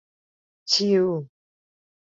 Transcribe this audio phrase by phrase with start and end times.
[0.71, 1.03] ชิล